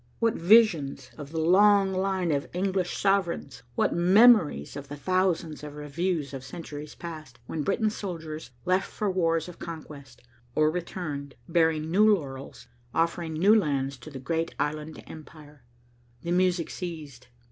What 0.17 0.33
visions 0.33 1.11
of 1.15 1.31
the 1.31 1.39
long 1.39 1.93
line 1.93 2.31
of 2.31 2.47
English 2.53 2.97
sovereigns! 2.97 3.61
What 3.75 3.93
memories 3.93 4.75
of 4.75 4.87
the 4.87 4.95
thousands 4.95 5.63
of 5.63 5.75
reviews 5.75 6.33
of 6.33 6.43
centuries 6.43 6.95
past, 6.95 7.37
when 7.45 7.61
Britain's 7.61 7.95
soldiers 7.97 8.49
left 8.65 8.89
for 8.89 9.11
wars 9.11 9.47
of 9.47 9.59
conquest, 9.59 10.23
or 10.55 10.71
returned, 10.71 11.35
bearing 11.47 11.91
new 11.91 12.15
laurels, 12.15 12.67
offering 12.95 13.33
new 13.33 13.53
lands 13.55 13.95
to 13.99 14.09
the 14.09 14.17
great 14.17 14.55
island 14.57 15.03
empire! 15.05 15.65
The 16.23 16.31
music 16.31 16.71
ceased. 16.71 17.27